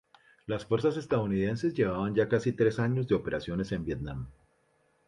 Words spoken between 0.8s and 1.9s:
estadounidenses